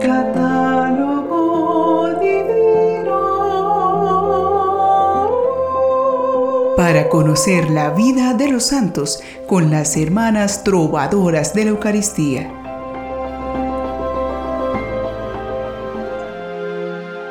Catálogo 0.00 1.38
divino. 2.20 3.18
Para 6.76 7.08
conocer 7.10 7.70
la 7.70 7.90
vida 7.90 8.32
de 8.32 8.48
los 8.48 8.64
santos 8.64 9.22
con 9.46 9.70
las 9.70 9.98
hermanas 9.98 10.64
trovadoras 10.64 11.52
de 11.52 11.64
la 11.64 11.70
Eucaristía. 11.70 12.50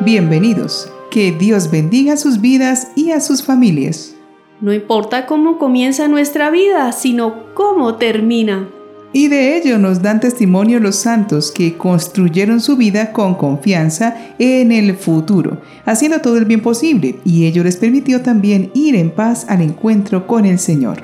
Bienvenidos. 0.02 0.92
Que 1.10 1.32
Dios 1.32 1.72
bendiga 1.72 2.18
sus 2.18 2.40
vidas 2.40 2.92
y 2.96 3.10
a 3.12 3.20
sus 3.20 3.44
familias. 3.44 4.16
No 4.62 4.74
importa 4.74 5.26
cómo 5.26 5.58
comienza 5.58 6.08
nuestra 6.08 6.52
vida, 6.52 6.92
sino 6.92 7.56
cómo 7.56 7.96
termina. 7.96 8.70
Y 9.12 9.28
de 9.28 9.58
ello 9.58 9.80
nos 9.80 10.02
dan 10.02 10.20
testimonio 10.20 10.80
los 10.80 10.96
santos 10.96 11.52
que 11.52 11.78
construyeron 11.78 12.60
su 12.60 12.78
vida 12.78 13.12
con 13.12 13.36
confianza 13.36 14.16
en 14.38 14.72
el 14.72 14.96
futuro, 14.96 15.62
haciendo 15.86 16.22
todo 16.22 16.38
el 16.38 16.46
bien 16.46 16.62
posible, 16.62 17.20
y 17.26 17.46
ello 17.46 17.64
les 17.64 17.78
permitió 17.78 18.22
también 18.22 18.72
ir 18.76 18.96
en 18.96 19.10
paz 19.10 19.46
al 19.50 19.62
encuentro 19.62 20.28
con 20.28 20.46
el 20.46 20.60
Señor. 20.60 21.04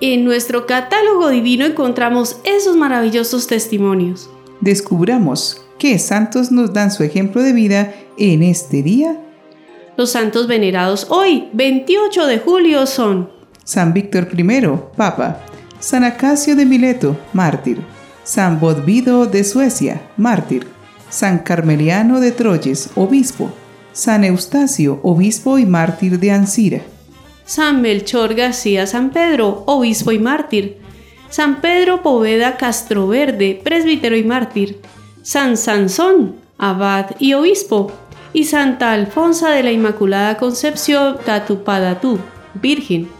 En 0.00 0.24
nuestro 0.24 0.66
catálogo 0.66 1.28
divino 1.30 1.64
encontramos 1.64 2.38
esos 2.44 2.76
maravillosos 2.76 3.46
testimonios. 3.46 4.28
Descubramos 4.60 5.62
qué 5.78 5.98
santos 5.98 6.52
nos 6.52 6.72
dan 6.72 6.90
su 6.90 7.02
ejemplo 7.02 7.42
de 7.42 7.52
vida 7.52 7.94
en 8.18 8.42
este 8.42 8.82
día 8.82 9.18
los 9.98 10.12
santos 10.12 10.46
venerados 10.46 11.08
hoy, 11.10 11.48
28 11.54 12.26
de 12.28 12.38
julio, 12.38 12.86
son 12.86 13.30
San 13.64 13.92
Víctor 13.92 14.28
I, 14.32 14.44
Papa, 14.96 15.40
San 15.80 16.04
Acacio 16.04 16.56
de 16.56 16.66
Mileto, 16.66 17.16
mártir, 17.32 17.80
San 18.24 18.60
Bodvido 18.60 19.26
de 19.26 19.44
Suecia, 19.44 20.02
mártir, 20.16 20.66
San 21.08 21.38
Carmeliano 21.38 22.20
de 22.20 22.32
Troyes, 22.32 22.90
obispo, 22.96 23.50
San 23.92 24.24
Eustacio, 24.24 25.00
obispo 25.02 25.58
y 25.58 25.66
mártir 25.66 26.18
de 26.18 26.32
Ancira, 26.32 26.82
San 27.48 27.80
Melchor 27.80 28.34
García 28.34 28.86
San 28.86 29.10
Pedro, 29.10 29.62
obispo 29.66 30.12
y 30.12 30.18
mártir, 30.18 30.76
San 31.30 31.60
Pedro 31.62 32.02
Poveda 32.02 32.56
Castroverde, 32.58 33.58
presbítero 33.62 34.16
y 34.16 34.24
mártir, 34.24 34.80
San 35.22 35.56
Sansón, 35.56 36.36
abad 36.58 37.12
y 37.18 37.32
obispo, 37.32 37.90
y 38.32 38.44
Santa 38.44 38.92
Alfonsa 38.92 39.50
de 39.50 39.62
la 39.62 39.72
Inmaculada 39.72 40.36
Concepción 40.36 41.16
Tatupadatú, 41.24 42.18
Virgen. 42.54 43.17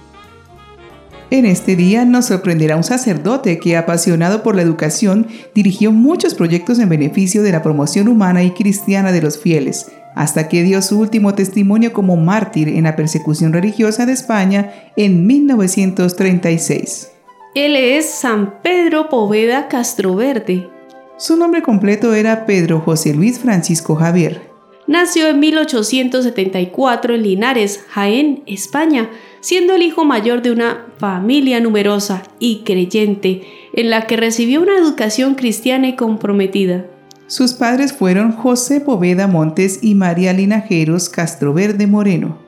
En 1.30 1.44
este 1.44 1.76
día 1.76 2.06
nos 2.06 2.26
sorprenderá 2.26 2.76
un 2.76 2.84
sacerdote 2.84 3.58
que, 3.58 3.76
apasionado 3.76 4.42
por 4.42 4.56
la 4.56 4.62
educación, 4.62 5.26
dirigió 5.54 5.92
muchos 5.92 6.34
proyectos 6.34 6.78
en 6.78 6.88
beneficio 6.88 7.42
de 7.42 7.52
la 7.52 7.62
promoción 7.62 8.08
humana 8.08 8.42
y 8.44 8.52
cristiana 8.52 9.12
de 9.12 9.20
los 9.20 9.38
fieles, 9.38 9.92
hasta 10.14 10.48
que 10.48 10.62
dio 10.62 10.80
su 10.80 10.98
último 10.98 11.34
testimonio 11.34 11.92
como 11.92 12.16
mártir 12.16 12.68
en 12.68 12.84
la 12.84 12.96
persecución 12.96 13.52
religiosa 13.52 14.06
de 14.06 14.12
España 14.12 14.72
en 14.96 15.26
1936. 15.26 17.12
Él 17.54 17.76
es 17.76 18.08
San 18.08 18.62
Pedro 18.62 19.10
Poveda 19.10 19.68
Castroverde. 19.68 20.70
Su 21.18 21.36
nombre 21.36 21.60
completo 21.60 22.14
era 22.14 22.46
Pedro 22.46 22.80
José 22.80 23.12
Luis 23.12 23.38
Francisco 23.38 23.96
Javier. 23.96 24.48
Nació 24.86 25.28
en 25.28 25.40
1874 25.40 27.14
en 27.14 27.22
Linares, 27.22 27.84
Jaén, 27.90 28.42
España, 28.46 29.10
siendo 29.40 29.74
el 29.74 29.82
hijo 29.82 30.04
mayor 30.04 30.42
de 30.42 30.50
una 30.50 30.86
familia 30.98 31.60
numerosa 31.60 32.22
y 32.38 32.62
creyente, 32.64 33.42
en 33.72 33.90
la 33.90 34.06
que 34.06 34.16
recibió 34.16 34.60
una 34.60 34.76
educación 34.76 35.34
cristiana 35.34 35.88
y 35.88 35.96
comprometida. 35.96 36.86
Sus 37.26 37.52
padres 37.52 37.92
fueron 37.92 38.32
José 38.32 38.80
Poveda 38.80 39.26
Montes 39.26 39.80
y 39.82 39.94
María 39.94 40.32
Linajeros 40.32 41.08
Castroverde 41.08 41.86
Moreno. 41.86 42.38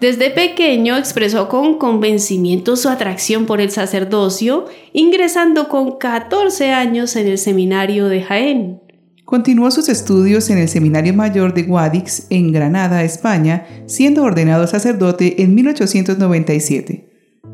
Desde 0.00 0.30
pequeño 0.30 0.96
expresó 0.96 1.48
con 1.48 1.78
convencimiento 1.78 2.76
su 2.76 2.88
atracción 2.90 3.46
por 3.46 3.62
el 3.62 3.70
sacerdocio, 3.70 4.66
ingresando 4.92 5.68
con 5.68 5.98
14 5.98 6.72
años 6.72 7.16
en 7.16 7.28
el 7.28 7.38
seminario 7.38 8.08
de 8.08 8.22
Jaén. 8.22 8.85
Continuó 9.26 9.72
sus 9.72 9.88
estudios 9.88 10.50
en 10.50 10.58
el 10.58 10.68
Seminario 10.68 11.12
Mayor 11.12 11.52
de 11.52 11.64
Guadix 11.64 12.28
en 12.30 12.52
Granada, 12.52 13.02
España, 13.02 13.66
siendo 13.86 14.22
ordenado 14.22 14.68
sacerdote 14.68 15.42
en 15.42 15.52
1897. 15.56 17.08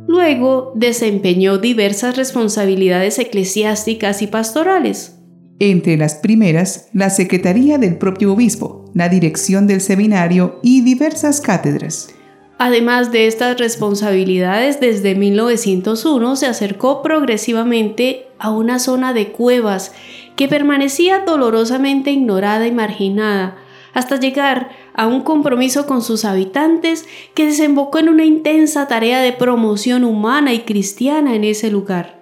Luego 0.07 0.75
desempeñó 0.77 1.57
diversas 1.57 2.19
responsabilidades 2.19 3.19
eclesiásticas 3.19 4.21
y 4.21 4.27
pastorales. 4.27 5.17
Entre 5.61 5.97
las 5.97 6.17
primeras, 6.17 6.91
la 6.93 7.09
Secretaría 7.09 7.79
del 7.79 7.97
propio 7.97 8.35
obispo, 8.35 8.85
la 8.93 9.09
dirección 9.09 9.67
del 9.67 9.81
seminario 9.81 10.61
y 10.63 10.83
diversas 10.83 11.41
cátedras. 11.41 12.11
Además 12.59 13.13
de 13.13 13.27
estas 13.27 13.59
responsabilidades, 13.59 14.79
desde 14.79 15.15
1901 15.15 16.37
se 16.37 16.47
acercó 16.47 17.01
progresivamente 17.03 18.27
a 18.39 18.51
una 18.51 18.79
zona 18.79 19.15
de 19.15 19.33
cuevas 19.33 19.93
que 20.43 20.49
permanecía 20.49 21.21
dolorosamente 21.21 22.11
ignorada 22.11 22.67
y 22.67 22.73
marginada, 22.73 23.59
hasta 23.95 24.19
llegar 24.19 24.71
a 24.93 25.07
un 25.07 25.21
compromiso 25.21 25.87
con 25.87 26.03
sus 26.03 26.25
habitantes 26.25 27.05
que 27.37 27.47
desembocó 27.47 28.01
en 28.01 28.09
una 28.09 28.25
intensa 28.25 28.89
tarea 28.89 29.21
de 29.21 29.33
promoción 29.33 30.03
humana 30.03 30.53
y 30.53 30.63
cristiana 30.63 31.37
en 31.37 31.45
ese 31.45 31.71
lugar. 31.71 32.21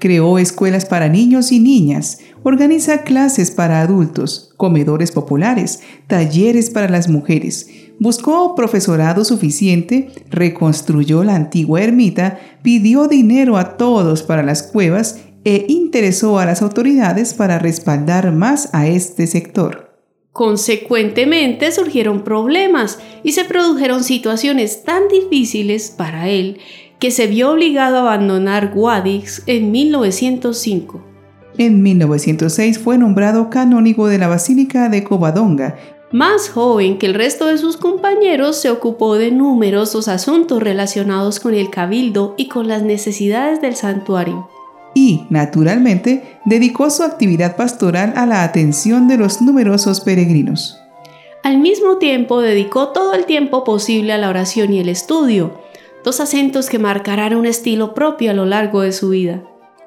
Creó 0.00 0.40
escuelas 0.40 0.86
para 0.86 1.08
niños 1.08 1.52
y 1.52 1.60
niñas, 1.60 2.18
organiza 2.42 3.04
clases 3.04 3.52
para 3.52 3.80
adultos, 3.80 4.52
comedores 4.56 5.12
populares, 5.12 5.84
talleres 6.08 6.70
para 6.70 6.88
las 6.88 7.08
mujeres, 7.08 7.70
buscó 8.00 8.56
profesorado 8.56 9.24
suficiente, 9.24 10.10
reconstruyó 10.30 11.22
la 11.22 11.36
antigua 11.36 11.80
ermita, 11.80 12.40
pidió 12.62 13.06
dinero 13.06 13.56
a 13.56 13.76
todos 13.76 14.24
para 14.24 14.42
las 14.42 14.64
cuevas 14.64 15.20
e 15.46 15.64
interesó 15.68 16.40
a 16.40 16.44
las 16.44 16.60
autoridades 16.60 17.32
para 17.32 17.60
respaldar 17.60 18.32
más 18.32 18.68
a 18.72 18.88
este 18.88 19.28
sector. 19.28 19.92
Consecuentemente 20.32 21.70
surgieron 21.70 22.24
problemas 22.24 22.98
y 23.22 23.30
se 23.30 23.44
produjeron 23.44 24.02
situaciones 24.02 24.82
tan 24.82 25.06
difíciles 25.06 25.94
para 25.96 26.28
él 26.28 26.58
que 26.98 27.12
se 27.12 27.28
vio 27.28 27.52
obligado 27.52 27.96
a 27.96 28.00
abandonar 28.00 28.74
Guadix 28.74 29.44
en 29.46 29.70
1905. 29.70 31.04
En 31.58 31.80
1906 31.80 32.80
fue 32.80 32.98
nombrado 32.98 33.48
canónigo 33.48 34.08
de 34.08 34.18
la 34.18 34.26
Basílica 34.26 34.88
de 34.88 35.04
Covadonga. 35.04 35.76
Más 36.10 36.48
joven 36.48 36.98
que 36.98 37.06
el 37.06 37.14
resto 37.14 37.46
de 37.46 37.58
sus 37.58 37.76
compañeros, 37.76 38.56
se 38.56 38.70
ocupó 38.70 39.14
de 39.14 39.30
numerosos 39.30 40.08
asuntos 40.08 40.60
relacionados 40.60 41.38
con 41.38 41.54
el 41.54 41.70
cabildo 41.70 42.34
y 42.36 42.48
con 42.48 42.66
las 42.66 42.82
necesidades 42.82 43.60
del 43.60 43.76
santuario. 43.76 44.48
Y, 44.96 45.26
naturalmente, 45.28 46.38
dedicó 46.46 46.88
su 46.88 47.02
actividad 47.02 47.54
pastoral 47.54 48.14
a 48.16 48.24
la 48.24 48.44
atención 48.44 49.08
de 49.08 49.18
los 49.18 49.42
numerosos 49.42 50.00
peregrinos. 50.00 50.80
Al 51.42 51.58
mismo 51.58 51.98
tiempo, 51.98 52.40
dedicó 52.40 52.88
todo 52.92 53.12
el 53.12 53.26
tiempo 53.26 53.62
posible 53.62 54.14
a 54.14 54.16
la 54.16 54.30
oración 54.30 54.72
y 54.72 54.78
el 54.78 54.88
estudio, 54.88 55.60
dos 56.02 56.20
acentos 56.20 56.70
que 56.70 56.78
marcarán 56.78 57.34
un 57.34 57.44
estilo 57.44 57.92
propio 57.92 58.30
a 58.30 58.32
lo 58.34 58.46
largo 58.46 58.80
de 58.80 58.92
su 58.92 59.10
vida. 59.10 59.42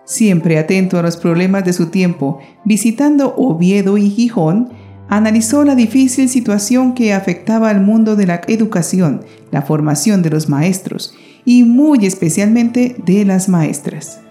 Siempre 0.06 0.60
atento 0.60 1.00
a 1.00 1.02
los 1.02 1.18
problemas 1.18 1.66
de 1.66 1.74
su 1.74 1.88
tiempo, 1.88 2.38
visitando 2.64 3.34
Oviedo 3.36 3.98
y 3.98 4.12
Gijón, 4.12 4.70
analizó 5.08 5.64
la 5.64 5.74
difícil 5.74 6.30
situación 6.30 6.94
que 6.94 7.14
afectaba 7.14 7.72
al 7.72 7.82
mundo 7.82 8.16
de 8.16 8.28
la 8.28 8.42
educación, 8.48 9.26
la 9.50 9.64
formación 9.64 10.22
de 10.22 10.30
los 10.30 10.50
maestros 10.50 11.16
y 11.46 11.64
muy 11.64 12.06
especialmente 12.06 12.96
de 13.04 13.26
las 13.26 13.50
maestras. 13.50 14.22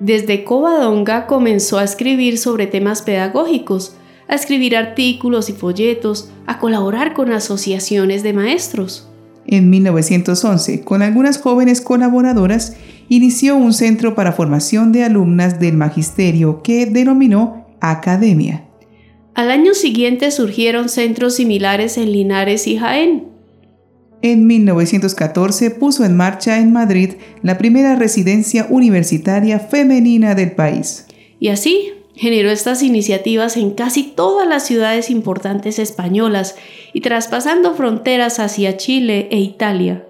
Desde 0.00 0.44
Covadonga 0.44 1.26
comenzó 1.26 1.78
a 1.78 1.84
escribir 1.84 2.38
sobre 2.38 2.66
temas 2.66 3.02
pedagógicos, 3.02 3.94
a 4.28 4.34
escribir 4.34 4.74
artículos 4.74 5.50
y 5.50 5.52
folletos, 5.52 6.30
a 6.46 6.58
colaborar 6.58 7.12
con 7.12 7.32
asociaciones 7.32 8.22
de 8.22 8.32
maestros. 8.32 9.06
En 9.46 9.68
1911, 9.68 10.84
con 10.84 11.02
algunas 11.02 11.38
jóvenes 11.38 11.82
colaboradoras, 11.82 12.76
inició 13.10 13.56
un 13.56 13.74
centro 13.74 14.14
para 14.14 14.32
formación 14.32 14.90
de 14.90 15.04
alumnas 15.04 15.60
del 15.60 15.76
magisterio 15.76 16.62
que 16.62 16.86
denominó 16.86 17.66
Academia. 17.80 18.64
Al 19.34 19.50
año 19.50 19.74
siguiente 19.74 20.30
surgieron 20.30 20.88
centros 20.88 21.36
similares 21.36 21.98
en 21.98 22.12
Linares 22.12 22.66
y 22.66 22.78
Jaén. 22.78 23.29
En 24.22 24.46
1914 24.46 25.70
puso 25.70 26.04
en 26.04 26.16
marcha 26.16 26.58
en 26.58 26.72
Madrid 26.72 27.12
la 27.42 27.56
primera 27.56 27.96
residencia 27.96 28.66
universitaria 28.68 29.58
femenina 29.58 30.34
del 30.34 30.52
país. 30.52 31.06
Y 31.38 31.48
así 31.48 31.92
generó 32.14 32.50
estas 32.50 32.82
iniciativas 32.82 33.56
en 33.56 33.70
casi 33.70 34.02
todas 34.02 34.46
las 34.46 34.66
ciudades 34.66 35.08
importantes 35.08 35.78
españolas 35.78 36.56
y 36.92 37.00
traspasando 37.00 37.74
fronteras 37.74 38.40
hacia 38.40 38.76
Chile 38.76 39.28
e 39.30 39.38
Italia. 39.38 40.04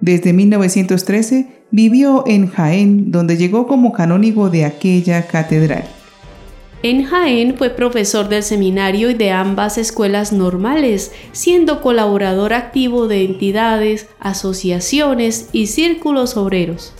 Desde 0.00 0.34
1913 0.34 1.46
vivió 1.70 2.24
en 2.26 2.48
Jaén, 2.48 3.10
donde 3.10 3.38
llegó 3.38 3.66
como 3.66 3.92
canónigo 3.92 4.50
de 4.50 4.66
aquella 4.66 5.26
catedral. 5.26 5.84
En 6.84 7.04
Jaén 7.04 7.56
fue 7.58 7.70
profesor 7.70 8.28
del 8.28 8.44
seminario 8.44 9.10
y 9.10 9.14
de 9.14 9.32
ambas 9.32 9.78
escuelas 9.78 10.32
normales, 10.32 11.10
siendo 11.32 11.82
colaborador 11.82 12.52
activo 12.52 13.08
de 13.08 13.24
entidades, 13.24 14.06
asociaciones 14.20 15.48
y 15.50 15.66
círculos 15.66 16.36
obreros. 16.36 16.94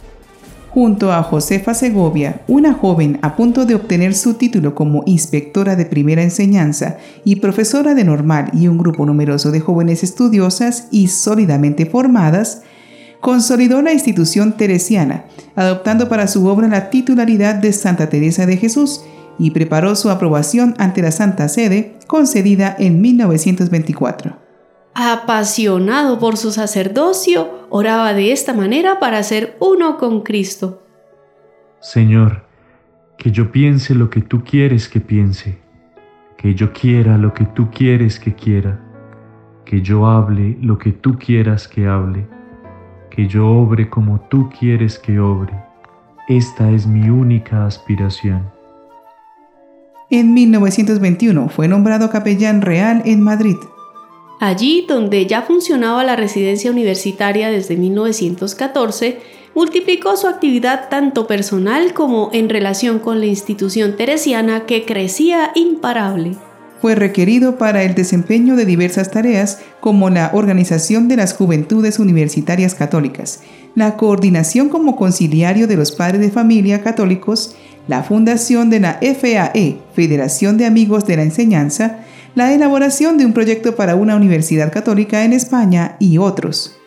Junto 0.70 1.12
a 1.12 1.22
Josefa 1.22 1.75
Segovia, 1.75 2.42
una 2.48 2.75
joven 2.75 3.20
a 3.22 3.36
punto 3.36 3.66
de 3.66 3.76
obtener 3.76 4.14
su 4.14 4.34
título 4.34 4.75
como 4.75 5.04
inspectora 5.06 5.76
de 5.76 5.86
primera 5.86 6.22
enseñanza 6.22 6.98
y 7.25 7.36
profesora 7.36 7.94
de 7.94 8.02
normal 8.02 8.50
y 8.54 8.66
un 8.66 8.78
grupo 8.78 9.06
numeroso 9.06 9.52
de 9.52 9.60
jóvenes 9.60 10.02
estudiosas 10.02 10.88
y 10.90 11.06
sólidamente 11.06 11.86
formadas, 11.86 12.62
consolidó 13.20 13.80
la 13.80 13.92
institución 13.92 14.56
teresiana, 14.56 15.26
adoptando 15.54 16.08
para 16.08 16.26
su 16.26 16.46
obra 16.48 16.66
la 16.66 16.90
titularidad 16.90 17.54
de 17.54 17.72
Santa 17.72 18.08
Teresa 18.08 18.44
de 18.44 18.56
Jesús 18.56 19.02
y 19.38 19.52
preparó 19.52 19.94
su 19.94 20.11
aprobación 20.11 20.75
ante 20.79 21.02
la 21.02 21.11
Santa 21.11 21.49
Sede, 21.49 21.99
concedida 22.06 22.75
en 22.79 23.00
1924. 23.00 24.37
Apasionado 24.94 26.19
por 26.19 26.37
su 26.37 26.50
sacerdocio, 26.50 27.67
oraba 27.70 28.14
de 28.14 28.32
esta 28.32 28.52
manera 28.52 28.99
para 28.99 29.23
ser 29.23 29.56
uno 29.61 29.96
con 29.96 30.23
Cristo. 30.23 30.82
Señor, 31.81 32.44
que 33.17 33.31
yo 33.31 33.52
piense 33.52 33.94
lo 33.94 34.11
que 34.11 34.23
tú 34.23 34.43
quieres 34.43 34.88
que 34.88 35.00
piense, 35.00 35.58
que 36.37 36.55
yo 36.55 36.73
quiera 36.73 37.17
lo 37.17 37.32
que 37.32 37.44
tú 37.44 37.70
quieres 37.70 38.19
que 38.19 38.35
quiera, 38.35 38.81
que 39.64 39.82
yo 39.82 40.06
hable 40.06 40.56
lo 40.61 40.79
que 40.79 40.90
tú 40.93 41.17
quieras 41.19 41.69
que 41.69 41.87
hable, 41.87 42.26
que 43.11 43.29
yo 43.29 43.46
obre 43.46 43.88
como 43.88 44.20
tú 44.29 44.50
quieres 44.50 44.99
que 44.99 45.20
obre. 45.20 45.52
Esta 46.29 46.70
es 46.70 46.87
mi 46.87 47.08
única 47.08 47.67
aspiración. 47.67 48.57
En 50.10 50.32
1921 50.32 51.50
fue 51.50 51.69
nombrado 51.69 52.08
capellán 52.08 52.62
real 52.62 53.02
en 53.05 53.20
Madrid. 53.20 53.56
Allí, 54.40 54.87
donde 54.88 55.26
ya 55.26 55.43
funcionaba 55.43 56.02
la 56.02 56.16
residencia 56.16 56.70
universitaria 56.70 57.50
desde 57.50 57.76
1914, 57.76 59.19
multiplicó 59.55 60.16
su 60.16 60.26
actividad 60.26 60.88
tanto 60.88 61.26
personal 61.26 61.93
como 61.93 62.31
en 62.32 62.49
relación 62.49 63.00
con 63.00 63.20
la 63.20 63.26
institución 63.26 63.96
teresiana 63.96 64.64
que 64.64 64.87
crecía 64.87 65.50
imparable. 65.55 66.37
Fue 66.81 66.94
requerido 66.94 67.58
para 67.58 67.82
el 67.82 67.94
desempeño 67.94 68.56
de 68.56 68.64
diversas 68.64 69.11
tareas 69.11 69.61
como 69.81 70.08
la 70.08 70.31
organización 70.32 71.08
de 71.08 71.16
las 71.16 71.34
juventudes 71.34 71.99
universitarias 71.99 72.75
católicas, 72.75 73.40
la 73.75 73.96
coordinación 73.96 74.70
como 74.70 74.96
conciliario 74.96 75.66
de 75.66 75.76
los 75.76 75.93
padres 75.93 76.20
de 76.20 76.31
familia 76.31 76.82
católicos, 76.82 77.56
la 77.88 78.02
fundación 78.05 78.70
de 78.70 78.81
la 78.81 79.00
FAE, 79.00 79.79
Federación 79.94 80.58
de 80.58 80.67
Amigos 80.67 81.06
de 81.06 81.17
la 81.17 81.23
Enseñanza, 81.23 82.05
la 82.35 82.52
elaboración 82.52 83.19
de 83.19 83.26
un 83.26 83.32
proyecto 83.32 83.75
para 83.75 83.96
una 83.96 84.14
universidad 84.14 84.73
católica 84.73 85.25
en 85.25 85.32
España 85.32 85.96
y 85.99 86.19
otros. 86.19 86.79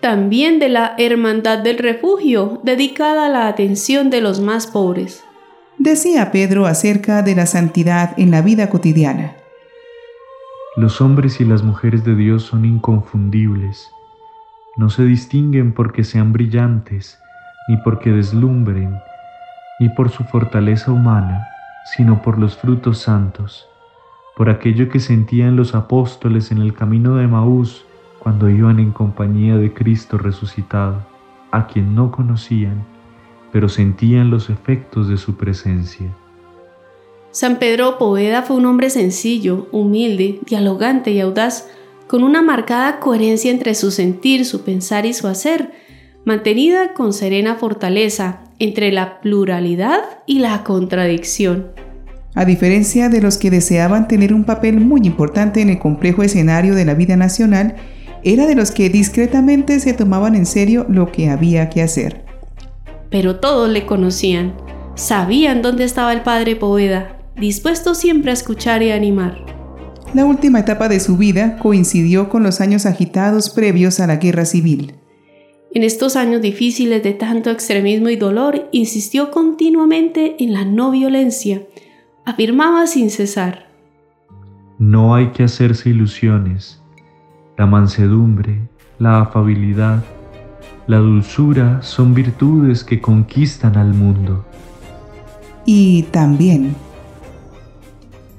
También 0.00 0.58
de 0.58 0.68
la 0.68 0.94
Hermandad 0.98 1.58
del 1.58 1.78
Refugio, 1.78 2.60
dedicada 2.64 3.26
a 3.26 3.28
la 3.28 3.48
atención 3.48 4.10
de 4.10 4.20
los 4.20 4.40
más 4.40 4.66
pobres. 4.66 5.24
Decía 5.78 6.30
Pedro 6.32 6.66
acerca 6.66 7.22
de 7.22 7.34
la 7.34 7.46
santidad 7.46 8.12
en 8.18 8.30
la 8.30 8.42
vida 8.42 8.68
cotidiana. 8.68 9.36
Los 10.76 11.00
hombres 11.00 11.40
y 11.40 11.44
las 11.44 11.62
mujeres 11.62 12.04
de 12.04 12.14
Dios 12.14 12.42
son 12.42 12.64
inconfundibles. 12.64 13.88
No 14.76 14.90
se 14.90 15.04
distinguen 15.04 15.72
porque 15.72 16.04
sean 16.04 16.32
brillantes, 16.32 17.18
ni 17.68 17.76
porque 17.78 18.10
deslumbren, 18.10 18.96
ni 19.78 19.88
por 19.88 20.10
su 20.10 20.24
fortaleza 20.24 20.92
humana, 20.92 21.46
sino 21.96 22.22
por 22.22 22.38
los 22.38 22.56
frutos 22.56 22.98
santos, 22.98 23.68
por 24.36 24.50
aquello 24.50 24.88
que 24.88 25.00
sentían 25.00 25.56
los 25.56 25.74
apóstoles 25.74 26.52
en 26.52 26.58
el 26.58 26.74
camino 26.74 27.16
de 27.16 27.26
Maús 27.26 27.84
cuando 28.18 28.48
iban 28.48 28.78
en 28.78 28.92
compañía 28.92 29.56
de 29.56 29.72
Cristo 29.72 30.18
resucitado, 30.18 31.06
a 31.50 31.66
quien 31.66 31.94
no 31.94 32.10
conocían, 32.10 32.84
pero 33.52 33.68
sentían 33.68 34.30
los 34.30 34.50
efectos 34.50 35.08
de 35.08 35.16
su 35.16 35.36
presencia. 35.36 36.08
San 37.30 37.58
Pedro 37.58 37.98
Poveda 37.98 38.42
fue 38.42 38.56
un 38.56 38.66
hombre 38.66 38.90
sencillo, 38.90 39.68
humilde, 39.70 40.40
dialogante 40.46 41.10
y 41.10 41.20
audaz, 41.20 41.68
con 42.06 42.24
una 42.24 42.42
marcada 42.42 43.00
coherencia 43.00 43.50
entre 43.50 43.74
su 43.74 43.90
sentir, 43.90 44.44
su 44.44 44.62
pensar 44.62 45.06
y 45.06 45.12
su 45.12 45.28
hacer, 45.28 45.72
mantenida 46.28 46.92
con 46.92 47.14
serena 47.14 47.54
fortaleza 47.54 48.40
entre 48.58 48.92
la 48.92 49.22
pluralidad 49.22 50.00
y 50.26 50.40
la 50.40 50.62
contradicción. 50.62 51.68
A 52.34 52.44
diferencia 52.44 53.08
de 53.08 53.22
los 53.22 53.38
que 53.38 53.50
deseaban 53.50 54.08
tener 54.08 54.34
un 54.34 54.44
papel 54.44 54.78
muy 54.78 55.00
importante 55.06 55.62
en 55.62 55.70
el 55.70 55.78
complejo 55.78 56.22
escenario 56.22 56.74
de 56.74 56.84
la 56.84 56.92
vida 56.92 57.16
nacional, 57.16 57.76
era 58.22 58.46
de 58.46 58.54
los 58.54 58.72
que 58.72 58.90
discretamente 58.90 59.80
se 59.80 59.94
tomaban 59.94 60.34
en 60.34 60.44
serio 60.44 60.84
lo 60.90 61.10
que 61.10 61.30
había 61.30 61.70
que 61.70 61.80
hacer. 61.80 62.26
Pero 63.08 63.40
todos 63.40 63.70
le 63.70 63.86
conocían, 63.86 64.54
sabían 64.96 65.62
dónde 65.62 65.84
estaba 65.84 66.12
el 66.12 66.20
padre 66.20 66.56
Poveda, 66.56 67.16
dispuesto 67.36 67.94
siempre 67.94 68.32
a 68.32 68.34
escuchar 68.34 68.82
y 68.82 68.90
animar. 68.90 69.46
La 70.12 70.26
última 70.26 70.60
etapa 70.60 70.90
de 70.90 71.00
su 71.00 71.16
vida 71.16 71.56
coincidió 71.56 72.28
con 72.28 72.42
los 72.42 72.60
años 72.60 72.84
agitados 72.84 73.48
previos 73.48 73.98
a 73.98 74.06
la 74.06 74.16
guerra 74.16 74.44
civil. 74.44 74.92
En 75.74 75.82
estos 75.82 76.16
años 76.16 76.40
difíciles 76.40 77.02
de 77.02 77.12
tanto 77.12 77.50
extremismo 77.50 78.08
y 78.08 78.16
dolor, 78.16 78.68
insistió 78.72 79.30
continuamente 79.30 80.42
en 80.42 80.54
la 80.54 80.64
no 80.64 80.90
violencia. 80.90 81.62
Afirmaba 82.24 82.86
sin 82.86 83.10
cesar. 83.10 83.68
No 84.78 85.14
hay 85.14 85.28
que 85.32 85.42
hacerse 85.42 85.90
ilusiones. 85.90 86.82
La 87.58 87.66
mansedumbre, 87.66 88.60
la 88.98 89.20
afabilidad, 89.20 90.02
la 90.86 90.98
dulzura 90.98 91.82
son 91.82 92.14
virtudes 92.14 92.82
que 92.82 93.02
conquistan 93.02 93.76
al 93.76 93.92
mundo. 93.92 94.46
Y 95.66 96.04
también. 96.04 96.74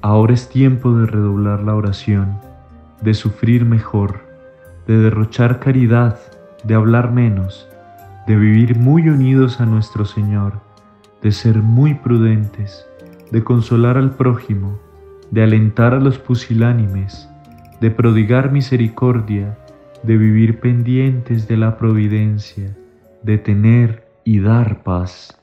Ahora 0.00 0.34
es 0.34 0.48
tiempo 0.48 0.92
de 0.94 1.06
redoblar 1.06 1.62
la 1.62 1.76
oración, 1.76 2.40
de 3.02 3.14
sufrir 3.14 3.64
mejor, 3.64 4.24
de 4.88 4.96
derrochar 4.96 5.60
caridad 5.60 6.18
de 6.64 6.74
hablar 6.74 7.12
menos, 7.12 7.68
de 8.26 8.36
vivir 8.36 8.76
muy 8.76 9.08
unidos 9.08 9.60
a 9.60 9.66
nuestro 9.66 10.04
Señor, 10.04 10.60
de 11.22 11.32
ser 11.32 11.56
muy 11.56 11.94
prudentes, 11.94 12.86
de 13.30 13.42
consolar 13.42 13.96
al 13.96 14.16
prójimo, 14.16 14.78
de 15.30 15.42
alentar 15.42 15.94
a 15.94 16.00
los 16.00 16.18
pusilánimes, 16.18 17.28
de 17.80 17.90
prodigar 17.90 18.52
misericordia, 18.52 19.58
de 20.02 20.16
vivir 20.16 20.60
pendientes 20.60 21.46
de 21.48 21.56
la 21.56 21.76
providencia, 21.76 22.76
de 23.22 23.38
tener 23.38 24.06
y 24.24 24.40
dar 24.40 24.82
paz. 24.82 25.36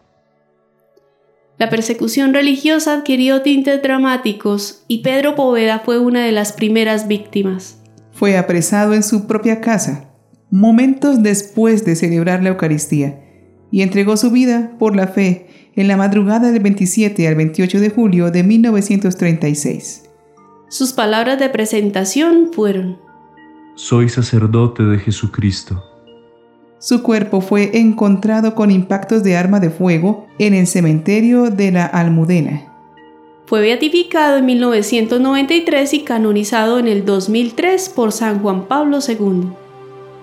La 1.57 1.69
persecución 1.69 2.33
religiosa 2.33 2.93
adquirió 2.93 3.41
tintes 3.41 3.81
dramáticos 3.81 4.83
y 4.87 5.01
Pedro 5.01 5.35
Poveda 5.35 5.79
fue 5.79 5.97
una 5.97 6.23
de 6.23 6.31
las 6.31 6.53
primeras 6.53 7.07
víctimas. 7.07 7.81
Fue 8.11 8.37
apresado 8.37 8.93
en 8.93 9.01
su 9.01 9.25
propia 9.27 9.59
casa 9.59 10.06
momentos 10.49 11.23
después 11.23 11.85
de 11.85 11.95
celebrar 11.95 12.43
la 12.43 12.49
Eucaristía, 12.49 13.21
y 13.71 13.81
entregó 13.81 14.15
su 14.17 14.31
vida 14.31 14.75
por 14.79 14.95
la 14.95 15.07
fe 15.07 15.47
en 15.75 15.87
la 15.87 15.97
madrugada 15.97 16.51
del 16.51 16.63
27 16.63 17.27
al 17.27 17.35
28 17.35 17.79
de 17.79 17.89
julio 17.89 18.31
de 18.31 18.43
1936. 18.43 20.03
Sus 20.69 20.93
palabras 20.93 21.39
de 21.39 21.49
presentación 21.49 22.51
fueron, 22.53 22.97
Soy 23.75 24.09
sacerdote 24.09 24.83
de 24.83 24.97
Jesucristo. 24.97 25.83
Su 26.79 27.03
cuerpo 27.03 27.41
fue 27.41 27.77
encontrado 27.77 28.55
con 28.55 28.71
impactos 28.71 29.23
de 29.23 29.35
arma 29.35 29.59
de 29.59 29.69
fuego 29.69 30.27
en 30.39 30.53
el 30.53 30.67
cementerio 30.67 31.49
de 31.49 31.71
la 31.71 31.85
Almudena. 31.85 32.73
Fue 33.45 33.61
beatificado 33.61 34.37
en 34.37 34.45
1993 34.45 35.93
y 35.93 36.03
canonizado 36.03 36.79
en 36.79 36.87
el 36.87 37.05
2003 37.05 37.89
por 37.89 38.11
San 38.11 38.41
Juan 38.41 38.67
Pablo 38.67 38.99
II. 39.07 39.49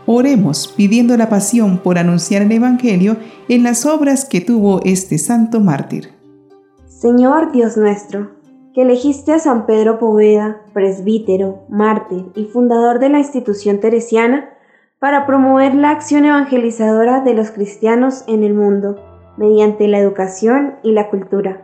Oremos 0.07 0.73
pidiendo 0.77 1.17
la 1.17 1.31
pasión 1.31 1.79
por 1.79 1.97
anunciar 1.99 2.43
el 2.43 2.53
Evangelio 2.53 3.17
en 3.49 3.63
las 3.63 3.87
obras 3.87 4.27
que 4.27 4.43
tuvo 4.43 4.81
este 4.85 5.17
santo 5.17 5.61
mártir. 5.61 6.11
Señor 6.87 7.53
Dios 7.53 7.77
nuestro, 7.77 8.33
que 8.75 8.83
elegiste 8.83 9.33
a 9.33 9.39
San 9.39 9.65
Pedro 9.65 9.99
Poveda, 9.99 10.61
presbítero, 10.75 11.65
mártir 11.71 12.27
y 12.35 12.45
fundador 12.45 12.99
de 12.99 13.09
la 13.09 13.19
institución 13.19 13.81
teresiana, 13.81 14.51
para 14.99 15.27
promover 15.27 15.75
la 15.75 15.91
acción 15.91 16.25
evangelizadora 16.25 17.21
de 17.21 17.35
los 17.35 17.51
cristianos 17.51 18.25
en 18.27 18.43
el 18.43 18.55
mundo, 18.55 18.97
mediante 19.37 19.87
la 19.89 19.99
educación 19.99 20.77
y 20.83 20.93
la 20.93 21.09
cultura. 21.09 21.63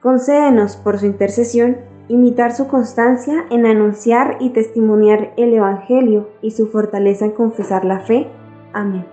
Concédenos 0.00 0.76
por 0.76 0.98
su 0.98 1.06
intercesión 1.06 1.78
imitar 2.08 2.54
su 2.54 2.66
constancia 2.68 3.44
en 3.50 3.66
anunciar 3.66 4.38
y 4.40 4.50
testimoniar 4.50 5.32
el 5.36 5.52
Evangelio 5.52 6.30
y 6.42 6.50
su 6.50 6.68
fortaleza 6.68 7.26
en 7.26 7.32
confesar 7.32 7.84
la 7.84 8.00
fe. 8.00 8.26
Amén. 8.72 9.04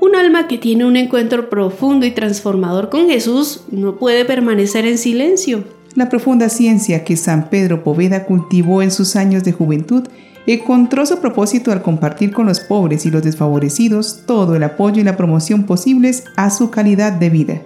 Un 0.00 0.14
alma 0.14 0.46
que 0.46 0.58
tiene 0.58 0.84
un 0.84 0.96
encuentro 0.96 1.48
profundo 1.48 2.06
y 2.06 2.10
transformador 2.10 2.90
con 2.90 3.08
Jesús 3.08 3.64
no 3.70 3.96
puede 3.96 4.24
permanecer 4.24 4.86
en 4.86 4.98
silencio. 4.98 5.64
La 5.94 6.08
profunda 6.10 6.50
ciencia 6.50 7.04
que 7.04 7.16
San 7.16 7.48
Pedro 7.48 7.82
Poveda 7.82 8.26
cultivó 8.26 8.82
en 8.82 8.90
sus 8.90 9.16
años 9.16 9.44
de 9.44 9.52
juventud 9.52 10.06
encontró 10.46 11.04
su 11.06 11.20
propósito 11.20 11.72
al 11.72 11.82
compartir 11.82 12.32
con 12.32 12.46
los 12.46 12.60
pobres 12.60 13.04
y 13.04 13.10
los 13.10 13.22
desfavorecidos 13.22 14.22
todo 14.26 14.54
el 14.54 14.62
apoyo 14.62 15.00
y 15.00 15.04
la 15.04 15.16
promoción 15.16 15.64
posibles 15.64 16.24
a 16.36 16.50
su 16.50 16.70
calidad 16.70 17.12
de 17.12 17.30
vida. 17.30 17.62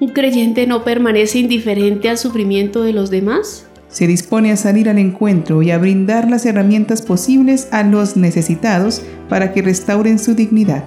¿Un 0.00 0.10
creyente 0.10 0.66
no 0.66 0.82
permanece 0.82 1.38
indiferente 1.38 2.08
al 2.08 2.18
sufrimiento 2.18 2.82
de 2.82 2.92
los 2.92 3.10
demás? 3.10 3.66
Se 3.92 4.08
dispone 4.08 4.50
a 4.50 4.56
salir 4.56 4.88
al 4.88 4.98
encuentro 4.98 5.62
y 5.62 5.70
a 5.70 5.78
brindar 5.78 6.28
las 6.28 6.44
herramientas 6.44 7.00
posibles 7.00 7.68
a 7.70 7.84
los 7.84 8.16
necesitados 8.16 9.02
para 9.28 9.52
que 9.52 9.62
restauren 9.62 10.18
su 10.18 10.34
dignidad. 10.34 10.84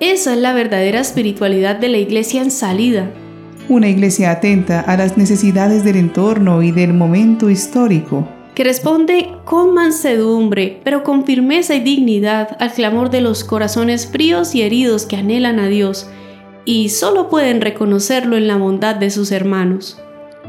Esa 0.00 0.34
es 0.34 0.40
la 0.40 0.52
verdadera 0.52 0.98
espiritualidad 0.98 1.76
de 1.76 1.90
la 1.90 1.98
iglesia 1.98 2.42
en 2.42 2.50
salida, 2.50 3.12
una 3.70 3.88
iglesia 3.88 4.32
atenta 4.32 4.80
a 4.80 4.96
las 4.96 5.16
necesidades 5.16 5.84
del 5.84 5.94
entorno 5.94 6.60
y 6.60 6.72
del 6.72 6.92
momento 6.92 7.48
histórico. 7.48 8.28
Que 8.56 8.64
responde 8.64 9.28
con 9.44 9.74
mansedumbre, 9.74 10.80
pero 10.82 11.04
con 11.04 11.24
firmeza 11.24 11.76
y 11.76 11.80
dignidad 11.80 12.56
al 12.58 12.72
clamor 12.72 13.10
de 13.10 13.20
los 13.20 13.44
corazones 13.44 14.08
fríos 14.08 14.56
y 14.56 14.62
heridos 14.62 15.06
que 15.06 15.14
anhelan 15.14 15.60
a 15.60 15.68
Dios 15.68 16.10
y 16.64 16.88
solo 16.88 17.28
pueden 17.28 17.60
reconocerlo 17.60 18.36
en 18.36 18.48
la 18.48 18.56
bondad 18.56 18.96
de 18.96 19.10
sus 19.10 19.30
hermanos. 19.30 20.02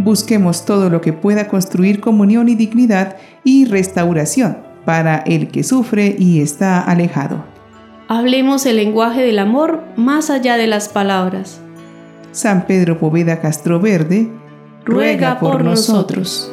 Busquemos 0.03 0.65
todo 0.65 0.89
lo 0.89 0.99
que 0.99 1.13
pueda 1.13 1.47
construir 1.47 1.99
comunión 1.99 2.49
y 2.49 2.55
dignidad 2.55 3.17
y 3.43 3.65
restauración 3.65 4.57
para 4.83 5.17
el 5.17 5.49
que 5.49 5.63
sufre 5.63 6.15
y 6.17 6.41
está 6.41 6.81
alejado. 6.81 7.43
Hablemos 8.07 8.65
el 8.65 8.77
lenguaje 8.77 9.21
del 9.21 9.37
amor 9.37 9.83
más 9.95 10.31
allá 10.31 10.57
de 10.57 10.65
las 10.65 10.89
palabras. 10.89 11.61
San 12.31 12.65
Pedro 12.65 12.97
Poveda 12.97 13.41
Castro 13.41 13.79
Verde, 13.79 14.27
ruega 14.85 15.39
por 15.39 15.63
nosotros. 15.63 16.51